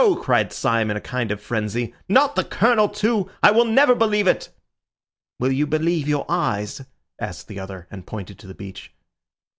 cried 0.19 0.51
Syme 0.51 0.89
in 0.89 0.97
a 0.97 0.99
kind 0.99 1.29
of 1.29 1.39
frenzy, 1.39 1.93
"not 2.09 2.35
the 2.35 2.43
Colonel 2.43 2.89
too! 2.89 3.29
I 3.43 3.51
will 3.51 3.65
never 3.65 3.93
believe 3.93 4.25
it!" 4.25 4.49
"Will 5.39 5.51
you 5.51 5.67
believe 5.67 6.07
your 6.07 6.25
eyes?" 6.27 6.81
asked 7.19 7.47
the 7.47 7.59
other, 7.59 7.87
and 7.91 8.03
pointed 8.03 8.39
to 8.39 8.47
the 8.47 8.55
beach. 8.55 8.91